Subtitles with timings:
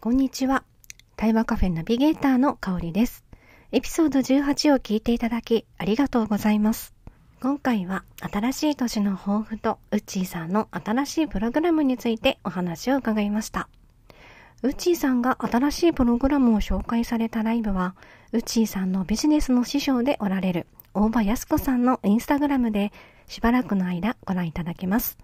[0.00, 0.62] こんにちは。
[1.16, 3.24] 対話カフェナビゲーターの香りです。
[3.72, 6.94] エピソード18を聞いていただきありがとうございます。
[7.42, 13.68] 今回は新しい年の抱負とウッチーさんの新しいプログラムについてお話を伺いました。
[14.62, 17.96] ウッチーさんが新しいプログラムを紹介されたライブは、
[18.30, 22.92] ウッチーさんのビジネスの師匠でおられる大場康子さんのインスタグラムで
[23.26, 25.18] しばらくの間ご覧いただけます。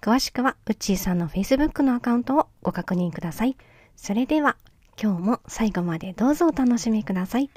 [0.00, 3.58] 詳しくはウッチーさんの Facebook のアカウントをご確認ください。
[3.96, 4.56] それでは
[5.02, 7.50] 今日も最後までどうぞお楽しみください。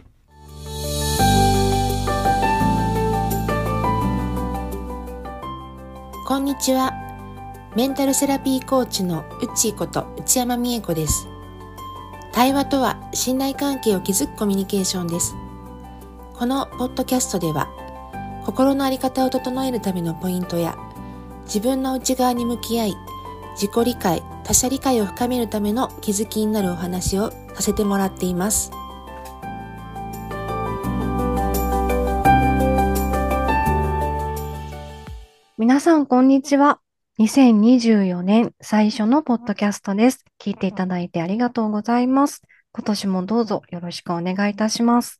[6.26, 6.94] こんにちは。
[7.76, 11.28] メンタルセラピーコーチのうちこと内山美恵子です。
[12.32, 15.36] 対話とは信頼関係を築くコミュニケーションです。
[16.34, 17.68] このポッドキャストでは
[18.46, 20.78] 心の在り方を整えるためのポイントや
[21.44, 22.96] 自分の内側に向き合い
[23.56, 28.72] 自己理解、他者理解を深めるための気づきになるお話をさせてもらっています。
[35.60, 36.80] 皆さん、こんにちは。
[37.20, 40.26] 2024年最初のポッドキャストです。
[40.40, 42.42] 聞いていただいてありがとうございます。
[42.72, 45.20] 今年もどうぞよろしくお願いいたします。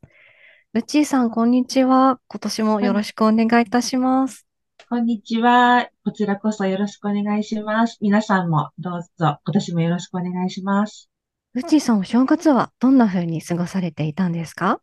[0.72, 2.18] ルチーさん、こんにちは。
[2.26, 4.49] 今年もよろしくお願いいたします。
[4.92, 5.88] こんにちは。
[6.04, 7.98] こちらこそよろしくお願いします。
[8.00, 11.08] 皆さんもどうぞ今年もよろしくお願いします。
[11.54, 14.80] うちさん、お正月はどんな風に過ごされていたんですか？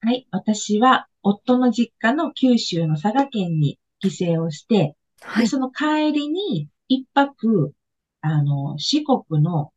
[0.00, 0.26] はい。
[0.30, 7.74] 私は夫の実家の九州の佐賀県に帰省をして、はい、でその帰りに一泊、
[8.22, 9.70] あの、四国の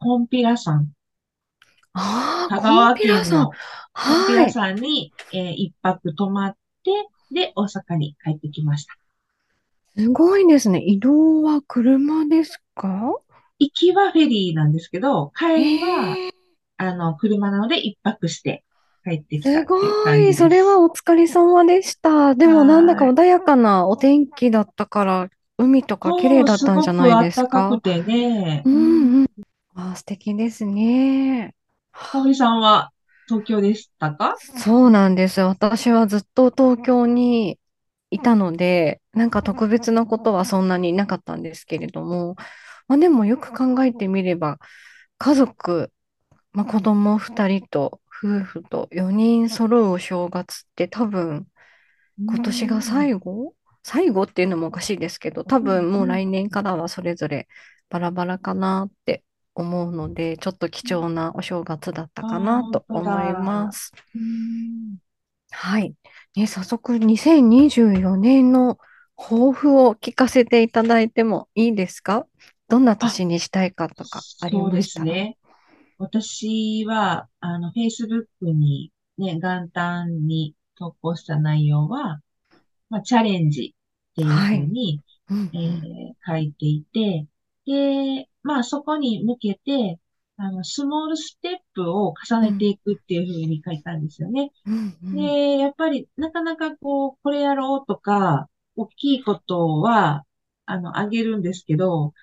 [0.00, 0.90] コンピラ山。
[1.92, 3.52] あ香川県の
[3.92, 6.90] コンピラ山に、はい、えー、一泊泊まって、
[7.34, 8.94] で、大阪に帰ってきました。
[9.96, 10.80] すごいですね。
[10.80, 13.14] 移動は車ですか？
[13.58, 16.16] 行きはフェリーなんですけど、帰りは、
[16.76, 18.64] あの、車なので一泊して
[19.04, 20.34] 帰ってきたすごい。
[20.34, 22.34] それはお疲れ様でした。
[22.34, 25.28] でもなんだか穏やかなお天気だったから、
[25.58, 27.70] 海とか綺麗だったんじゃないですか？
[27.70, 28.62] すごく暖かくてね。
[28.64, 29.26] うんうん。
[29.76, 31.54] あ、素敵ですね。
[31.92, 32.90] かおりさんは
[33.28, 34.36] 東京でしたか？
[34.38, 35.40] そうなんです。
[35.40, 37.58] 私はずっと東京に
[38.10, 42.36] いたので、なんか特別なことはそんなになかったんですけれども、
[42.86, 44.58] まあ、でもよく考えてみれば、
[45.18, 45.90] 家族、
[46.52, 51.46] まあ、子供2人と夫婦と4人揃うお正月って多分
[52.18, 53.54] 今年が最後？
[53.82, 57.48] 最後っていうのもおかしいですけど、多分もう来年からはそれぞれ
[57.90, 59.23] バラバラかなって
[59.54, 63.92] 思うので、ちょっと貴重なお正月だったかなと思います。
[65.50, 65.94] はい。
[66.36, 68.78] ね、早速2024年の
[69.16, 72.26] 抱負を聞かせていただいてもいいですか？
[72.68, 74.60] どんな年にしたいかとかありました？
[74.60, 75.38] そうですね。
[75.98, 82.20] 私は、あの、Facebook にね、元旦に投稿した内容は、
[82.90, 83.74] まあ、チャレンジ
[84.12, 87.26] っていうふうに、はい、えー、書いていて、
[87.66, 89.98] で、まあそこに向けて、
[90.36, 94.50] あの、スモールステップを重ねていくっていうふうに書いたんですよね。
[94.66, 100.24] うんうん、で、やっぱりなかなかこう、これやろうとか、大きいことは、
[100.66, 102.14] あの、あげるんですけど、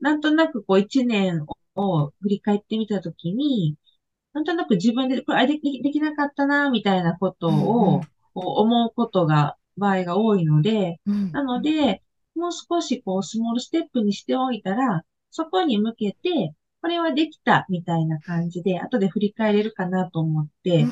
[0.00, 1.46] なんとなくこう一年
[1.76, 3.76] を振り返ってみたときに、
[4.32, 8.00] なんとなく自分で、これできできなかったな、みたいなことを、
[8.34, 12.02] 思うことが、場合が多いので、うん、なので、
[12.34, 20.86] もう少しこう、スモールステップにしておいたら、そこに向けて、これはできたみたいな感じで、後で振り返れるかなと思って、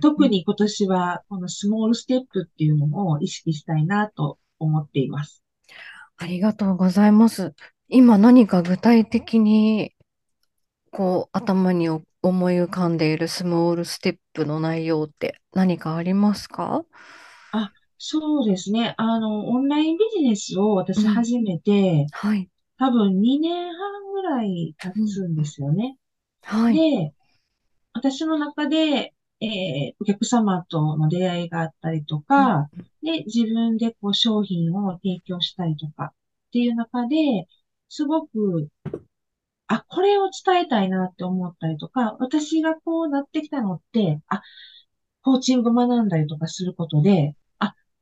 [0.00, 5.42] 特に今年はこのスモールステップっていうのを意識したいなと思っています。
[6.16, 7.54] ありがとうございます。
[7.88, 9.92] 今何か具体的に、
[10.92, 12.04] こう、頭に思
[12.52, 16.84] い浮かんでいるスモールステップの内容って何かありますか？
[17.50, 17.72] あ、
[18.04, 18.96] そうですね。
[18.98, 22.50] あの、オンラインビジネスを私始めて、はい。
[22.76, 25.96] 多分2年半ぐらい経つんですよね。
[26.42, 26.74] はい。
[26.74, 27.14] で、
[27.92, 32.68] 私の中で、えー、お客様との出会いがあったりとか、
[33.04, 36.14] で、自分でこう商品を提供したりとかっ
[36.52, 37.46] ていう中で、
[37.88, 38.68] すごく、
[39.68, 44.42] あ、これを伝えたいなって思ったりとか、私がこうなってきたのって、あ、
[45.22, 47.41] コーチング学んだりとかすることで、あ、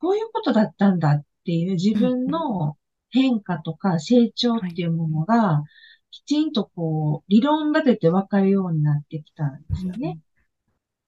[0.01, 2.77] こういうことだったんだっていう自分の
[3.11, 5.63] 変化とか成長っていうものが、
[6.11, 10.19] きちんとこう、理論立てて分かるようになってきたんですよね。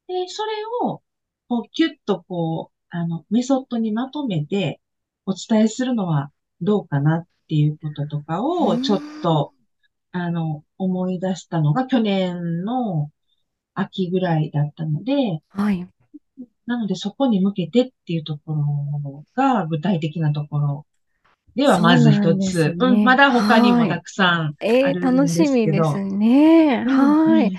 [0.07, 0.53] で、それ
[0.83, 1.03] を、
[1.49, 4.81] こう、キュッとこう、あの、メソッドにまとめて
[5.27, 6.31] お伝えするのは
[6.61, 9.53] どうかなっていうこととかを、ちょっと、
[10.13, 13.11] あの、思い出したのが去年の
[13.75, 15.89] 秋ぐらいだったので、はい。
[16.67, 20.87] なのでそこに向けてっていうところが具体的なところ
[21.55, 22.75] ではまず一つ。
[22.79, 23.17] うん、まね。
[23.17, 23.89] だ他にもはい。
[23.89, 26.17] たくさんあえー、楽るんですしみですけど。
[26.17, 26.85] ね。
[26.87, 27.51] うん、うはい。
[27.51, 27.53] ん。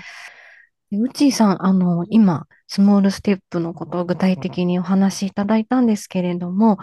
[0.90, 6.78] でうちーさん、あの、今、スモールステップのことを具体的にお話しいただいたんですけれども、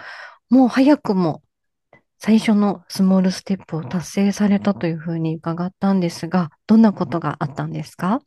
[0.49, 1.41] もう早くも
[2.19, 8.21] 最初のスモールステップを達成されたというふうに伺ったんですが、どんなことがあったんですか？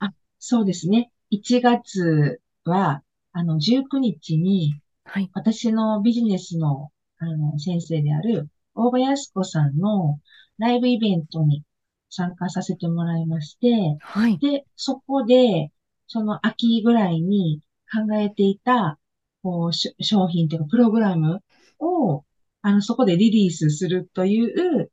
[0.00, 1.10] あ、そうですね。
[1.30, 3.02] 1月は、
[3.32, 4.74] あの、19日に
[5.04, 5.30] はい。
[5.34, 10.18] 私のビジネスの、あの、先生である大場康子さんの
[10.58, 11.64] ライブイベントに
[12.08, 14.38] 参加させてもらいまして、はい。
[14.38, 15.70] で、そこで、
[16.06, 17.60] その秋ぐらいに
[17.92, 18.98] 考えていた、
[19.42, 21.42] こう、し商品というか、プログラム
[21.78, 22.24] を、
[22.62, 24.90] あの、そこでリリースするという、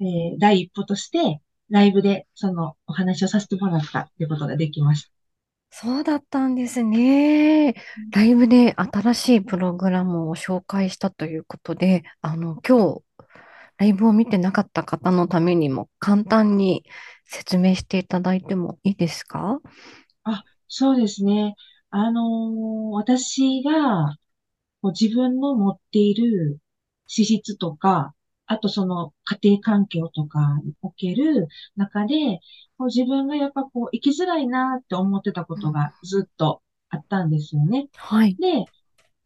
[0.00, 5.19] えー第一歩として、ライブでそのお話をさせてもらったということができました。
[5.70, 7.74] そうだったんですね。
[8.12, 13.02] ライブで新しいプログラムを紹介したということで、あの、今日、
[13.78, 16.84] ライブを見てなかった方のためにも簡単に
[17.24, 19.60] 説明していただいてもいいですか？
[20.24, 21.54] あ、そうですね。
[21.90, 24.16] あのー私が
[24.82, 26.58] こう自分の持っている
[27.06, 28.14] 資質とか、
[28.50, 32.40] あとその家庭環境とかにおける中で、
[32.78, 37.88] こう自分がやっぱこう生きづらいなって思ってたこうんとがずっとあったんですよね。
[37.94, 38.38] はい。
[38.38, 38.64] で、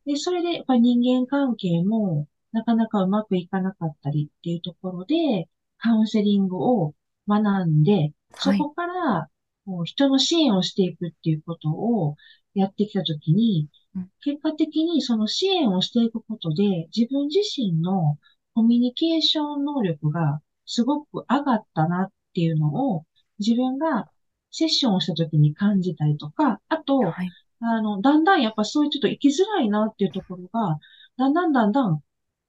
[0.06, 5.48] で、それでやっぱ人間関係もなかなかうまくいかなかったりっていうところで、
[5.78, 6.94] カウンセリングを
[7.28, 8.68] 学んで、そはい。
[8.68, 9.28] こから
[9.66, 12.16] こう人の支援をしていくっていうことを
[12.54, 18.18] やってきたときに、うん結果的にその支援をしていくことで、自分自身の
[18.54, 23.04] コミュニケーション能力がすごく上がったなっていうのを、
[23.38, 24.08] 自分が
[24.50, 27.30] セッションをしたときに感じたりとか、あと、はい。
[27.60, 30.78] あの、だんだんやっぱそういうちょっと生きづらいなっていうところが、
[31.16, 32.00] だんだんだんだん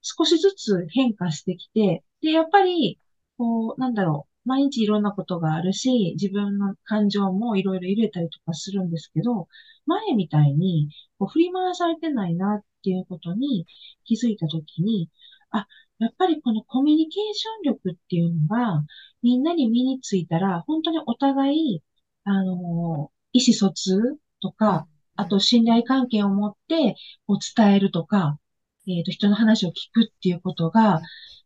[0.02, 3.00] 少しずつ変化してきて、で、やっぱり、
[3.38, 9.48] こう、なんだろう、毎日いろんなことがあるし、自分の感情もいろいろ入れたりとかするんですけど、
[9.86, 10.88] 前みたいに、
[11.18, 13.66] こう振り回されてないなっていうことに
[14.04, 15.10] 気づいたときに、
[15.50, 15.66] あ、
[15.98, 18.84] やっぱりこのコミュニケーション力っていうのが、
[19.22, 21.82] みんなに身についたら、本当にお互い、
[22.24, 26.94] あの、意思疎通とか、うんあと信頼関係を持って
[27.26, 28.38] こう伝えるとか、
[28.86, 31.00] えっと、人の話を聞くっていうことが、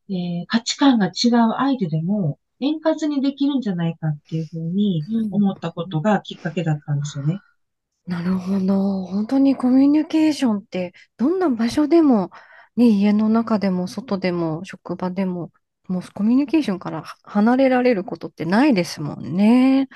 [0.08, 7.40] えー価値観が違う相手でも円滑にできるんじゃないかっていうふうにうん思ったことがきっかけだったんですよね。
[8.06, 9.04] なるほど。
[9.04, 12.30] 本当にコミュニケーションってどんな場所でも、
[12.80, 15.52] ね、家の中でも外でも職場でも、
[15.88, 19.88] もうコミュニケーションからは離れられることってないですもんね。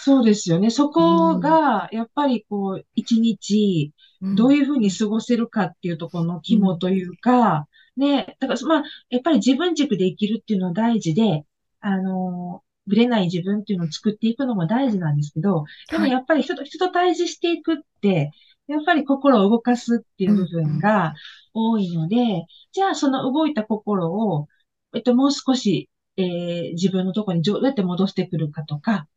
[0.00, 0.70] そうですよね。
[0.70, 1.40] そうこん。
[1.40, 4.34] が、やっぱりこう、一日、うん。
[4.36, 6.66] どういうふうに過ごせるかっていうところのうん。
[6.66, 7.66] 肝というか、
[7.96, 11.44] ね、だから、まあ、やっぱり自分軸で生きるっていうのは大事で、
[11.80, 16.10] あの、ぶれない自分っていうのを作っていくのも大事なんですけど、でもはい。
[16.10, 18.32] やっぱり人と、人と対峙していくって、
[18.68, 20.48] やっぱり心を動かすっていう部。
[20.48, 21.14] 分が
[21.54, 24.48] 多いので、じゃあその動いた心を、
[24.94, 29.08] えっと、もう少し、えー自分のところにどうやって戻してくるかとか、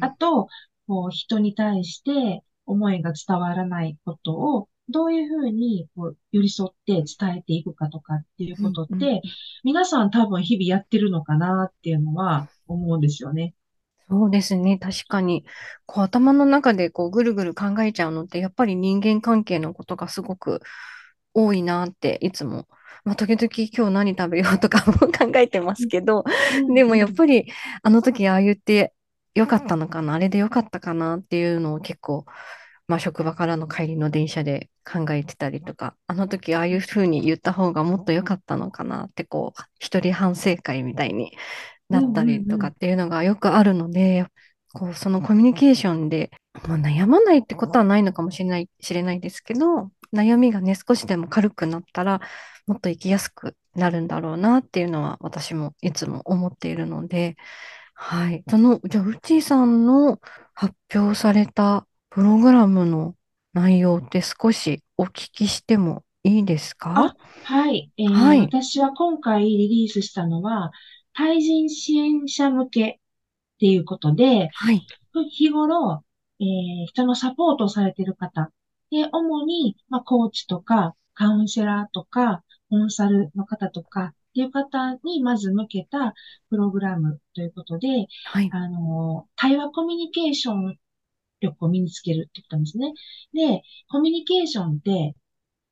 [0.00, 0.48] あと、
[0.86, 9.22] こう人に対して思いが伝わらないことを、どういうふうにこう寄り添って伝えていくかとかっていうことって、
[9.64, 13.54] 皆さん多分日々やってるのかなっていうのは思うんですよね。
[14.10, 14.78] そうですね。
[14.78, 15.44] 確かに、
[15.84, 20.60] こう頭の中でこうぐるぐる考えちゃうのって、やっぱり人間関係のことがすごく
[21.34, 22.68] 多いなっていつも、
[23.04, 26.98] まあ、時々今日何食べようとか も考えてまうん、すけど、うん、でもうん。
[26.98, 28.94] やっぱりあの時ああ言って
[29.34, 32.24] よかったのかな、あれでよかったかなっていうのを結構、
[32.88, 41.32] まあ、職場からの帰りの電車で考えてたりとか、あの時ああいうふうに言った方がもっと良かったのかなってこう、一人反省会みたいに
[41.88, 42.46] なうん、ったり。
[42.46, 44.26] とかっていうのがよくあるので、
[44.74, 46.30] こう、そのコミュニケーションで、
[46.66, 52.20] まあ、悩まないってことはないのかもしれない、知れないですけど、悩みがね、少しでも軽くなったら、
[52.66, 57.36] もっと生きやすくなるんだろうなっていうのは、私もいつも思っているので、
[57.94, 58.44] はい。
[58.48, 60.20] その、じゃあ、うちさんの
[60.54, 63.14] 発表されたプログラムの
[63.54, 66.92] 内容って少しお聞きしてもいいですか？
[66.96, 67.90] あ、はい。
[67.96, 68.40] えー、はい。
[68.42, 70.70] 私は今回リリースしたのは、
[71.18, 72.94] 対人支援者向けっ
[73.58, 74.86] ていうことで、はい。
[75.32, 76.04] 日頃、
[76.38, 78.52] えー人のサポートをされている方。
[78.92, 86.14] で、主に、まあ、コーチとか、カウンセラーとか、コンサルの方とか、っていう方にまず向けた
[86.50, 88.48] プログラムということで、はい。
[88.52, 90.78] あの、対話コミュニケーション
[91.40, 92.92] 力を身につけるってことなんですね。
[93.32, 95.16] で、コミュニケーションって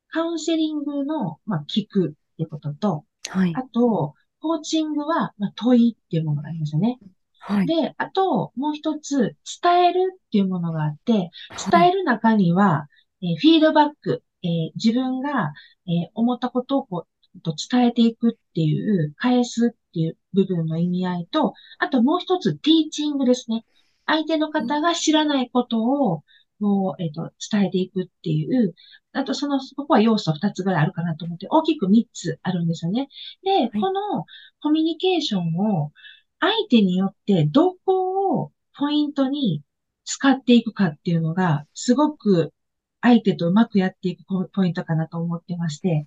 [0.09, 3.55] カウンセリングの、まあ、聞くってことと、はい。
[3.55, 4.15] あと、
[4.47, 6.99] コーチングは、まあ、問いっていうものがありますよね。
[7.41, 7.67] はい。
[7.67, 11.31] で、あと、もう一つ、伝えるっていうものがあって、はい。
[11.71, 12.87] 伝える中には、
[13.23, 15.53] えーフィードバック、えー自分が、
[15.87, 23.65] えー思ったことをこう、と伝えていくっていう、返すっていう部分の意味合いと、あともう一つ、ティーチングですね。
[24.07, 26.23] 相手の方が知らないことを、
[26.59, 28.75] もう、えっと、伝えていくっていう、
[29.13, 33.09] あとその、ここは要素二つぐらいあるかなと思って、大きく三つあるんですよね。
[33.43, 33.71] で、はい。
[33.71, 34.25] この
[34.61, 35.93] コミュニケーションを
[36.41, 39.63] 相手によってどこをポイントに
[40.05, 42.53] 使っていくかっていうのが、すごく
[43.01, 46.07] 相手とうまくやっていくポポイントかなと思ってまして。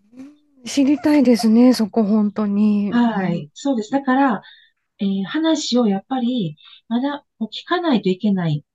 [0.66, 2.92] 知りたいですね、そこ本当に。
[2.92, 3.50] うん、はい。
[3.54, 3.92] そうです。
[3.92, 4.42] だから、
[5.00, 6.58] えー話をやっぱり、
[6.90, 8.66] まだ聞かないといけない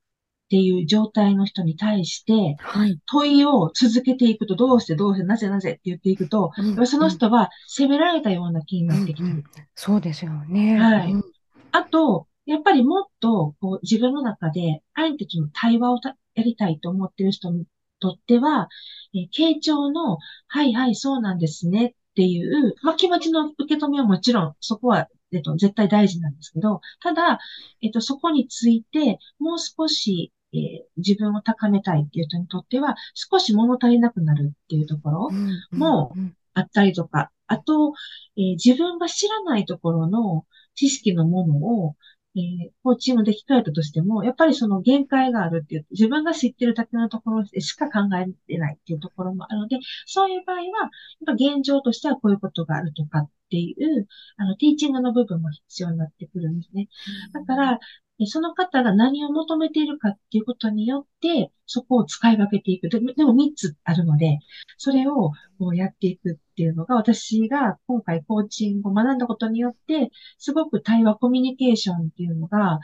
[0.47, 2.99] っていう状態の人に対して、はい。
[3.07, 9.43] 問いを続けていくと、どうしてどうしてなぜなぜって言っていくと、うん、そうん、の人は責められたような気にうん、なってきうん。
[9.53, 9.69] たり。
[9.75, 10.79] そうですよね。
[10.79, 11.13] はい。
[11.13, 11.23] うん、
[11.73, 17.67] あと、やっぱりもっとこう自分の中で相手との対話をたやりたいと思っている人に
[18.01, 18.69] とっては、
[19.15, 27.39] えー傾聴の、はいはい、そうなんですねっていう、まあ、気持ちの受け止めはもちろん、そこは、えっと、絶対大事なんですけど、ただ、
[27.83, 35.31] えっと、そこについて、もう少し、えー自分を高めたいっていう人にとっては、少し物足りなくなるっていうところ
[35.73, 36.37] もうん。
[36.55, 37.95] あったりとか、あと、
[38.37, 41.57] えー自分が知らないところの知識のもの
[41.87, 41.97] を、
[42.37, 50.71] えー、コーチングで聞かれたとしても、やっぱりその限界があるっていう、自分が知ってるだけのところでしか考えてないっていうところもあるので、そういう場合は、やっ
[51.27, 56.89] ぱ現状としてはこういうことがあるとかっていう、あの、ティーチングの部分も必要になってくるんですね。
[57.33, 57.79] だから、え
[58.27, 62.89] その方が何を求めているかっていうことによって、そこを使い分けていく。
[62.89, 64.39] ででも3つあるので、
[64.79, 72.79] それをこうやっていくっていうのが、私が今回コーチングを学んだことによって、すごく対話コミュニケーションっていうのが、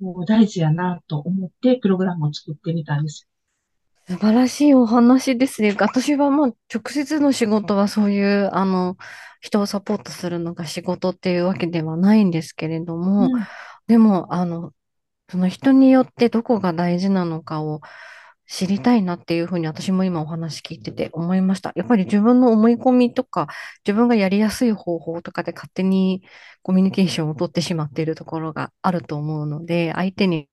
[0.00, 3.28] もう大事やなと思って、プログラムを作ってみたんです。
[4.08, 5.76] 素晴らしいお話ですね。
[5.78, 8.96] 私はもう直接の仕事はそういう、あの、
[9.40, 13.46] 人をサポートするのが仕事っていうわけではないんですけれども、うん。
[13.92, 14.72] でも、あの、
[15.28, 17.82] その人によってどこが大事なのかを
[18.46, 21.72] 知りたいなっていうふうに私も今お話聞いてて思いました。
[21.74, 23.48] やっぱり自分の思い込みとか、
[23.86, 26.22] 自分がやりやすい方法とかで勝手に
[26.62, 30.48] コミュニケーションを取ってしまっているところがあると思うので、相手に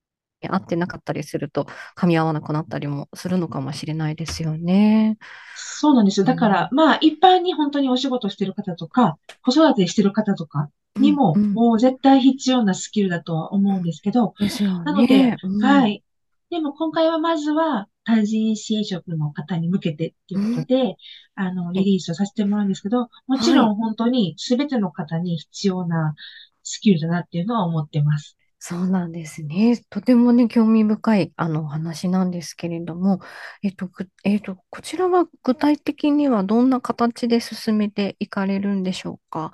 [0.50, 1.66] 合ってなかったりすると
[1.96, 5.18] 噛み合わなくなったりもするのかもしれないですよね。
[5.56, 6.24] そうなんですよ。
[6.24, 11.54] うん、だから、まあ、一般に本当にお仕事してる方とか、子育てしてる方とかうん、うにも、ん。
[11.54, 15.38] もう絶対必要なスキルだとは思うんですけど、ですよなので、ね。
[15.44, 16.04] うん、はい。
[16.50, 20.66] でも今回はまずは単人支援職の方に向けてっていうことうん。
[20.66, 20.96] で、
[21.36, 23.70] あの、リえリースをさせてもらうんですけど、もちはい。
[23.70, 26.16] ろん本当に全ての方に必要な
[26.64, 28.38] スキルだなっていうのは思ってます。
[28.62, 29.78] そうなんですね。
[29.90, 33.20] とてもね、興味深いあのお話なんですけれども、
[33.64, 39.54] えっと、ぐえっと、こちらは具体的にはどんな形で進めていかれるんでしょうか？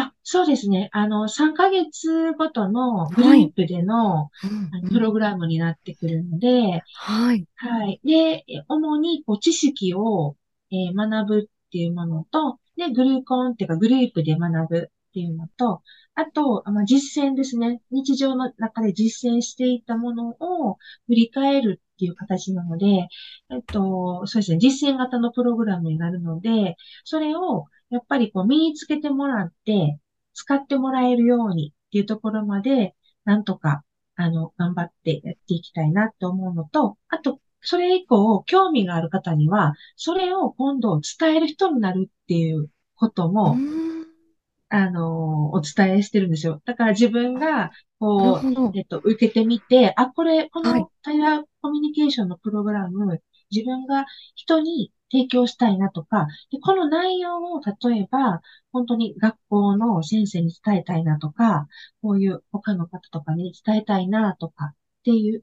[0.00, 0.88] あ、そうですね。
[0.92, 3.50] あの、3ヶ月ごとのグルはい。
[3.50, 4.90] ープでの、うんあのうん。
[4.90, 7.46] プログラムになってくるので、はい。
[7.56, 8.00] はい。
[8.04, 10.36] で、え主にこう知識を、
[10.70, 15.82] えー学ぶっていうものと、で、グルーコンっていうかグループで学ぶっていうのと、
[16.14, 17.82] あと、あまあ、実践ですね。
[17.90, 23.08] 日常の中で実践していたものを振り返るっていう形なので、
[23.50, 24.58] えっと、そうですね。
[24.58, 29.98] 実践型のプログラムになるので、それをやっぱりこう身につけてもらって、
[30.34, 33.82] 使ってもらえるようにっていうところまで、なんとか、
[34.16, 44.04] あの、頑張ってやっていきたいなと思うのと、あと、それ以降、興味がある方には、それを今度伝える人になるっていうことも、ん。
[44.70, 46.60] あの、お伝えしてるんですよ。
[46.64, 48.78] だから自分が、こう。
[48.78, 50.86] えっと、受けてみて、あ、これ、こはい。
[50.86, 58.40] の対話コミュニケーションのプログラム、自分が人に提供したいなとか、で、この内容を例えば、
[58.72, 61.66] 本当に学校の先生に伝えたいなとか、
[62.02, 64.74] こういう他の方とかに伝えたいなとかっ
[65.04, 65.40] ていう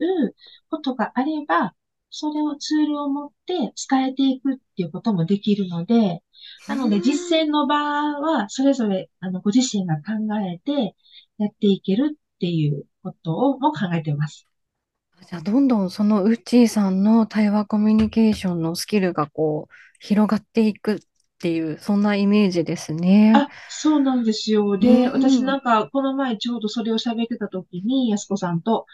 [0.69, 1.75] ことがあれば、
[2.09, 6.23] それをツールを持って伝えていくっていうこともできるので、
[6.67, 7.51] なので、実践ん。
[7.51, 10.03] の場は、それぞれ、あの、ご自身が考
[10.39, 10.95] えて
[11.37, 14.47] やっていけるっていうことをも考えています。
[15.21, 21.01] じゃあ、どんどんそのウッチーさんの対話コミュニケーションのスキルがこう、広がっていくっっ
[21.39, 23.33] ていう、そんなイメージですね。
[23.33, 24.77] あ、そうなんですよ。
[24.81, 25.43] うで、私ん。
[25.43, 28.85] なんか、この前ちょうどそれを喋ってた時に、安子さんと、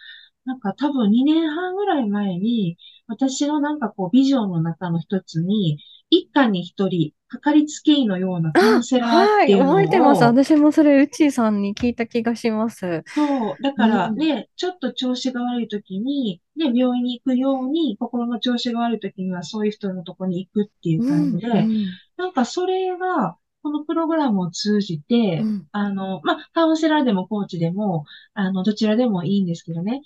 [0.46, 5.80] なんか多分2年半ぐらい前に、私のなんかこうビジョンの中の一つに、
[6.12, 10.24] 一家に一人、かかりつけ医のようなカウンあ、セラーっはい、ていう覚えてます。
[10.24, 13.04] のを、私もそれ、うちーさんに聞いた気がします。
[13.06, 14.10] そう、だかうん。
[14.10, 25.68] らね、ちょっと調子が悪い時に、ね、病院に行くように、心の調子が悪い時にはそういう人のとこに行くっていううん、う感じで、ん、なんかそれが、このプログラムを通じて、うん。
[25.72, 30.02] あの、まあ、カウンセラーでもコーチでも、あの、どちらでもいいんですけどね、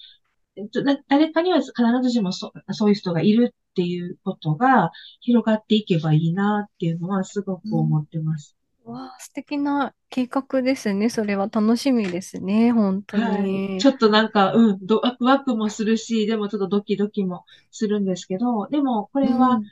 [1.07, 8.55] 誰かには必ずしもそ、そういう人がいるっていうことが広がっていけばいいなっていうのはすごくうん思ってます。
[8.85, 11.09] わあ、素敵な計画ですね。
[11.09, 12.71] それは楽しみですね。
[12.71, 13.43] 本当はい。
[13.43, 13.79] に。
[13.79, 19.71] ちょっとなんか、うん、ドワクワクもするし、でもちょっとドキドキもするんですけど、でもこれはうん。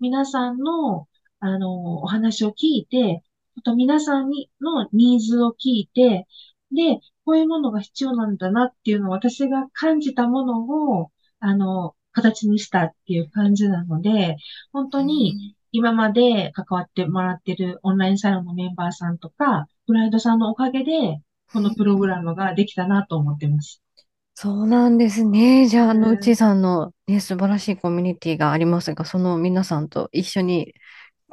[0.00, 1.08] 皆さんの、
[1.40, 3.22] あの、お話を聞いて、
[3.56, 6.26] あと皆さんにのニーズを聞いて、
[6.72, 14.36] で、こういうものが必要なんだなっていうのを私が感じたものを、あの、形にしたっていう感じなので、
[14.72, 21.20] 本当にうん今まで関わってもらってるオンラインサロンのメンバーさんとか、クライアントさんのおかげで、
[21.52, 23.82] このプログラムができたなと思ってます。
[24.36, 25.68] そうなんですね。
[25.68, 30.74] じゃあ、あの、うちうんさんのね、素晴らしいコミュニティがありますが、その皆さんと一緒に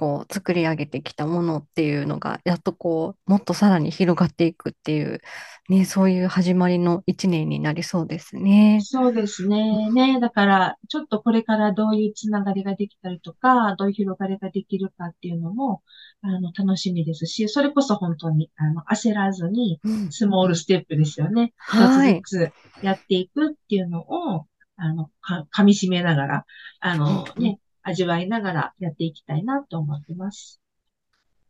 [0.01, 5.21] こう作り上げてきたものっていうのが、やっとこう、もっとさらに広がっていくっていう、
[5.69, 8.79] ね、そういう始まりの一年になりそうですね。
[8.81, 9.91] そうですね。
[9.91, 10.19] ね。
[10.19, 15.83] だから、ちょっとこれからどういうつながりができたりとか、どういう広がりができるかっていうのも、
[16.23, 20.11] あの、楽しみですし、それこそ本当に、あの、焦らずに、うん。
[20.11, 21.53] スモールステップですよね。
[21.69, 22.21] 一つはい。
[22.27, 26.45] ずつやっていくっていうのを、あの、か、噛み締めながら、
[26.79, 30.61] あうんうんのね、味わいながらやっていきたいなと思ってます。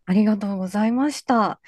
[0.06, 1.60] ありがとうございました。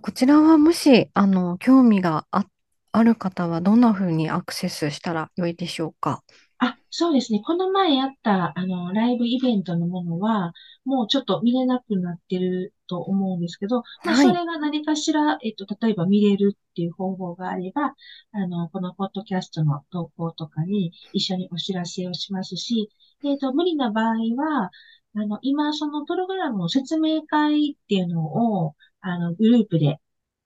[0.00, 2.46] こちらはもし、あの、興味があ、
[2.92, 6.22] ある方はどんなふうにアクセスしたらよいでしょうか？
[6.62, 7.40] あ、そうですね。
[7.44, 10.52] この前やった、あの、ライブイベントのものは、
[10.84, 14.26] もうちょっと見れなくなってると思うんですけど、まあ、はい。
[14.26, 17.94] それが何かしら、えっと、例えば見れるっていう方法があれば、
[18.32, 22.90] あの、このポッドキャストの投稿とかに一緒にお知らせをしますし、
[23.24, 24.70] えっと、無理な場合は、
[25.14, 29.96] あの、今、そのプログラムの説明会っていうのを、あの、グループで、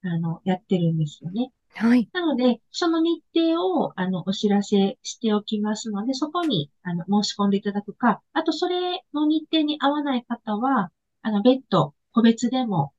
[0.05, 1.51] あの、やってるんですよね。
[1.75, 2.09] はい。
[2.13, 10.91] なので、その日程を、あの、お知らせしておきますので、そこに、あの、申し込んでいただくか、あと、それの日程に合わない方は、
[11.23, 12.93] あの、別途、個別でも、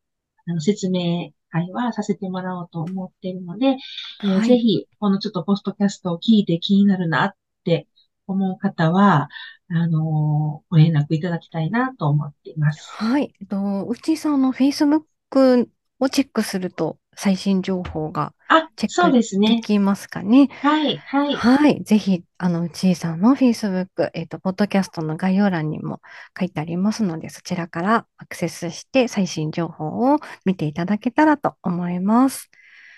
[0.47, 3.77] あの、説明会はさせてもらおうと思っているので、
[4.23, 4.47] えーはい。
[4.49, 7.31] ぜひ、このちょっとポストキャストを聞いて気になるなっ
[7.63, 7.87] て
[8.27, 9.29] 思う方は、
[9.69, 12.87] あのーご連絡いただきたいなと思っています。
[12.93, 13.33] はい。
[13.39, 15.67] えっと、うちさんの Facebook
[15.99, 18.33] をチェックすると最新情報が
[18.75, 19.55] チェックですね。
[19.55, 20.49] できますかね。
[20.61, 21.83] はい、はい、はい。
[21.83, 26.01] ぜひ、あの、うちさんの Facebook、えっと、ポッドキャストの概要欄にも
[26.37, 32.49] 書いてありますので、そちらからアクセスして最新情報を見ていただけたらと思います。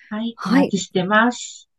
[0.10, 0.62] はい、おはい。
[0.64, 1.70] 待ちしてます。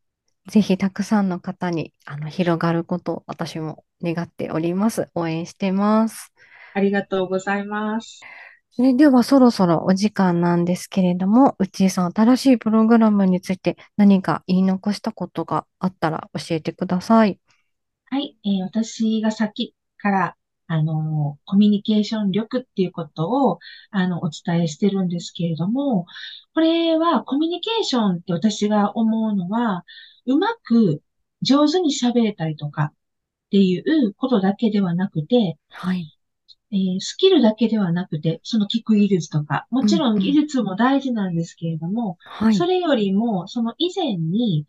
[0.49, 5.11] ぜひ、たくさんの方に、あの、広がることを私も願っております。
[5.15, 6.33] 応援してます。
[6.75, 8.21] ありがとうございます。
[8.71, 17.39] それではそろそろお時間なんですけれども、うちさん、新しいプログラムについて何か言い残したことがあったら教えてください。
[18.07, 23.59] はい、えー私がさっきから、あの、コミュニケーション力っていうことを、
[23.91, 26.07] あの、お伝えしてるんですけれども、
[26.55, 29.85] これはコミュニケーションって私が思うのは、
[30.27, 31.03] うまく
[31.43, 32.95] 上手に喋れたりとかっ
[33.51, 36.18] ていうことだけではなくて、はい。
[36.71, 40.47] えースキルだけではなくて、その聞く技術とか、もちろん技うんうん。
[40.47, 42.55] 術も大事なんですけれども、はい。
[42.55, 44.67] それよりも、その以前に、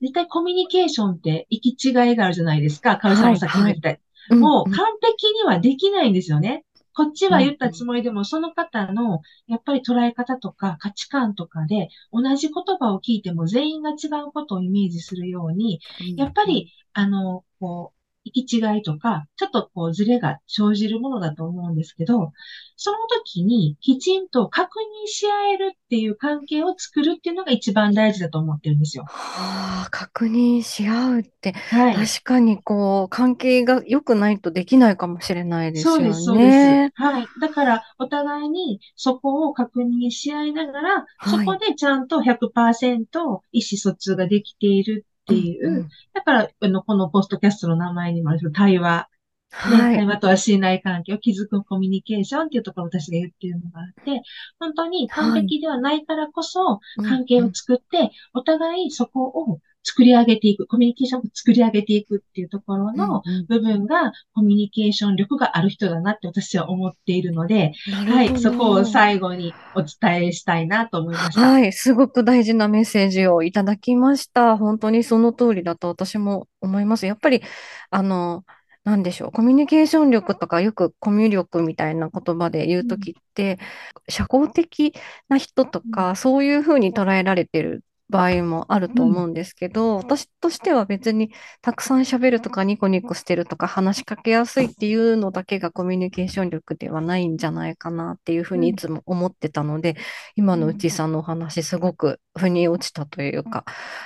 [0.00, 2.96] 絶対コミュニケーションって行き違いがあるじゃないですか。
[2.96, 3.32] カルさんはい。
[3.34, 3.64] もさっ。
[3.64, 3.90] 言った。
[3.90, 3.98] うん
[4.30, 4.40] うん。
[4.40, 6.64] もう完璧にはできないんですよね。
[6.94, 7.86] こっちは言ったつうんうん。
[7.88, 22.32] もりでも、その方の、やっぱり捉え方とか価値観とかで、同じ言葉を聞いても全員が違うことをイメージするように、うんうんやっぱり、あの、こう、行き違いとか、ちょっとこう、ズレが生じるものだと思うんですけど、
[22.76, 29.04] その時にきちんと確認し合えるっていう関係を作るっていうのが一番大事だと思ってるんですよ。
[29.04, 32.08] はあ、確認し合うって、はい。
[32.08, 36.80] 確かにこう、関係が良くないとできないかもしれないですよそうです、そうです。
[36.86, 36.92] ね。
[36.94, 37.30] はい。
[37.38, 41.56] だから、お互いにそこを確認し合いながら、そはい。
[41.56, 45.88] こでちゃんと100%意思疎通ができているっうていう、んうん。
[46.14, 49.08] だから、あの、このポストキャストの名前にもある対話。
[49.50, 49.96] はい。
[49.96, 54.22] 対話とは信頼関係を築くコミュニケーションっていうところを私が言ってるのがあって、
[54.58, 67.72] 本当に完璧ではないからこそ、うん関係を作って、お互いそこを作り上げていく、コミュニケーションを作り上げていくっていうところの部分が、コミュニケーション力がある人だなって私は思っているので、
[68.06, 71.40] はい、そこを最後にお伝えしたいなと思いました。
[71.40, 74.56] はい、すごく大事なメッセージをいただきました。
[74.56, 77.06] 本当にその通りだと私も思います。
[77.06, 77.42] やっぱり、
[77.90, 78.44] あの、
[78.84, 83.58] なんでしょう、コミュニケーション力とか、よくコミュ力みたいな言葉で言うときって、
[84.08, 84.92] 社交的
[85.28, 99.96] な人とか、そういうふうに捉えられてる場合もあると思うんですけど、私としては別にたくさん喋るとかニコニコしてるとか話しかけやすいっていうのだけがコミュニケーション力ではないんじゃないかなっていうふうにいつも思ってたので、
[100.36, 103.64] 今のうちさんのお話すごく腑に落ちたというか、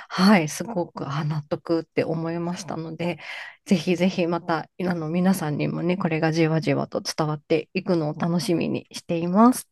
[0.09, 3.19] はい、すごくあ納得って思いましたので、
[3.65, 9.67] ぜひぜひまたあの皆さんにもね、これがじわじわと伝わっていくのを楽しみにしています。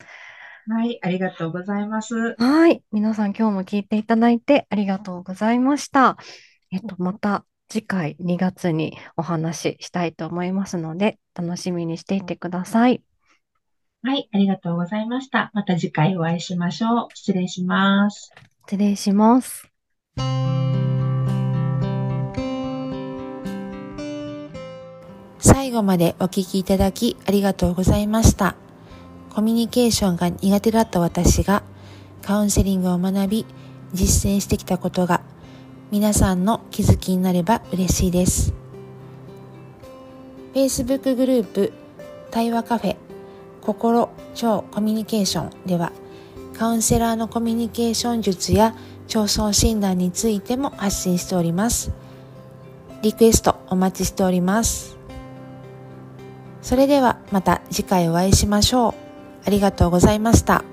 [0.68, 2.36] はい、ありがとうございます。
[2.38, 2.82] はい。
[2.92, 6.18] 皆さん今日も聞いていただいてありがとうございました。
[6.72, 13.04] えっと、また次回2月にお話ししたいと思いますので、楽しみにしていてください。
[14.02, 15.52] はい、ありがとうございました。
[15.54, 17.08] また次回お会いしましょう。
[17.14, 18.32] 失礼します。
[18.68, 19.70] 失礼します。
[25.38, 28.56] 最後までお聞きいただきありがとうございました。
[29.36, 31.62] コミュニケーションが苦手だった私が
[32.22, 33.46] カウンセリングを学び
[33.92, 35.20] 実践してきたことが
[35.92, 38.54] 皆さんの気づきになれば嬉しいです。
[40.54, 41.74] Facebook グループ
[42.32, 42.96] 対話カフェ
[43.60, 45.92] 心超コミュニケーションでは
[46.58, 48.74] カウンセラーのコミュニケーション術や
[49.10, 51.92] 調創診断についても発信しております。
[53.02, 54.96] リクエストお待ちしております。
[56.62, 59.05] それではまた次回お会いしましょう。
[59.46, 60.64] ありがとうございました。